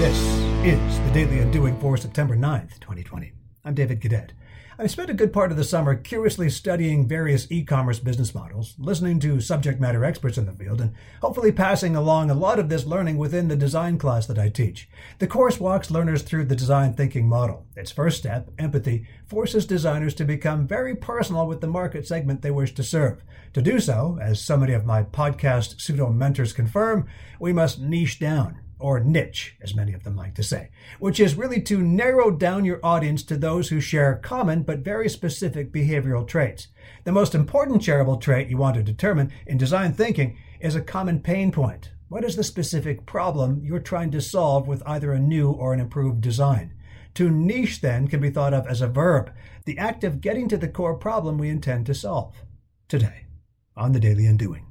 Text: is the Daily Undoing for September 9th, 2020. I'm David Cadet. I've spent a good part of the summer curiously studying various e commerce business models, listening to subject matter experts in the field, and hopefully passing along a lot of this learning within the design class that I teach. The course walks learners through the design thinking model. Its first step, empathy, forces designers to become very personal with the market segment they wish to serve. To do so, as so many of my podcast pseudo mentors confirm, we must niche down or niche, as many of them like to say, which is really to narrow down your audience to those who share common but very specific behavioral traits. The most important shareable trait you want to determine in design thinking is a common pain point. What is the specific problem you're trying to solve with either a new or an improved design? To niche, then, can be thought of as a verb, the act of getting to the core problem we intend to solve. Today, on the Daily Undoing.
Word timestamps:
is 0.00 1.00
the 1.00 1.10
Daily 1.12 1.40
Undoing 1.40 1.76
for 1.80 1.96
September 1.96 2.36
9th, 2.36 2.78
2020. 2.78 3.32
I'm 3.64 3.74
David 3.74 4.00
Cadet. 4.00 4.32
I've 4.78 4.92
spent 4.92 5.10
a 5.10 5.14
good 5.14 5.32
part 5.32 5.50
of 5.50 5.56
the 5.56 5.64
summer 5.64 5.96
curiously 5.96 6.50
studying 6.50 7.08
various 7.08 7.50
e 7.50 7.64
commerce 7.64 7.98
business 7.98 8.32
models, 8.32 8.76
listening 8.78 9.18
to 9.18 9.40
subject 9.40 9.80
matter 9.80 10.04
experts 10.04 10.38
in 10.38 10.46
the 10.46 10.52
field, 10.52 10.80
and 10.80 10.94
hopefully 11.20 11.50
passing 11.50 11.96
along 11.96 12.30
a 12.30 12.34
lot 12.34 12.60
of 12.60 12.68
this 12.68 12.86
learning 12.86 13.18
within 13.18 13.48
the 13.48 13.56
design 13.56 13.98
class 13.98 14.24
that 14.26 14.38
I 14.38 14.50
teach. 14.50 14.88
The 15.18 15.26
course 15.26 15.58
walks 15.58 15.90
learners 15.90 16.22
through 16.22 16.44
the 16.44 16.54
design 16.54 16.92
thinking 16.92 17.26
model. 17.26 17.66
Its 17.74 17.90
first 17.90 18.18
step, 18.18 18.52
empathy, 18.56 19.04
forces 19.26 19.66
designers 19.66 20.14
to 20.14 20.24
become 20.24 20.68
very 20.68 20.94
personal 20.94 21.48
with 21.48 21.60
the 21.60 21.66
market 21.66 22.06
segment 22.06 22.42
they 22.42 22.52
wish 22.52 22.72
to 22.74 22.84
serve. 22.84 23.24
To 23.54 23.60
do 23.60 23.80
so, 23.80 24.16
as 24.22 24.40
so 24.40 24.56
many 24.56 24.74
of 24.74 24.86
my 24.86 25.02
podcast 25.02 25.80
pseudo 25.80 26.10
mentors 26.10 26.52
confirm, 26.52 27.08
we 27.40 27.52
must 27.52 27.80
niche 27.80 28.20
down 28.20 28.60
or 28.78 29.00
niche, 29.00 29.56
as 29.62 29.74
many 29.74 29.92
of 29.92 30.04
them 30.04 30.16
like 30.16 30.34
to 30.34 30.42
say, 30.42 30.70
which 30.98 31.18
is 31.18 31.34
really 31.34 31.60
to 31.62 31.82
narrow 31.82 32.30
down 32.30 32.64
your 32.64 32.80
audience 32.84 33.22
to 33.24 33.36
those 33.36 33.68
who 33.68 33.80
share 33.80 34.16
common 34.16 34.62
but 34.62 34.80
very 34.80 35.08
specific 35.08 35.72
behavioral 35.72 36.26
traits. 36.26 36.68
The 37.04 37.12
most 37.12 37.34
important 37.34 37.82
shareable 37.82 38.20
trait 38.20 38.48
you 38.48 38.56
want 38.56 38.76
to 38.76 38.82
determine 38.82 39.32
in 39.46 39.58
design 39.58 39.92
thinking 39.92 40.38
is 40.60 40.76
a 40.76 40.80
common 40.80 41.20
pain 41.20 41.50
point. 41.52 41.90
What 42.08 42.24
is 42.24 42.36
the 42.36 42.44
specific 42.44 43.04
problem 43.04 43.60
you're 43.62 43.80
trying 43.80 44.10
to 44.12 44.20
solve 44.20 44.66
with 44.66 44.82
either 44.86 45.12
a 45.12 45.20
new 45.20 45.50
or 45.50 45.74
an 45.74 45.80
improved 45.80 46.20
design? 46.20 46.74
To 47.14 47.30
niche, 47.30 47.80
then, 47.80 48.06
can 48.06 48.20
be 48.20 48.30
thought 48.30 48.54
of 48.54 48.66
as 48.66 48.80
a 48.80 48.88
verb, 48.88 49.32
the 49.64 49.76
act 49.76 50.04
of 50.04 50.20
getting 50.20 50.48
to 50.48 50.56
the 50.56 50.68
core 50.68 50.94
problem 50.94 51.36
we 51.36 51.48
intend 51.48 51.84
to 51.86 51.94
solve. 51.94 52.34
Today, 52.88 53.26
on 53.76 53.92
the 53.92 54.00
Daily 54.00 54.24
Undoing. 54.24 54.67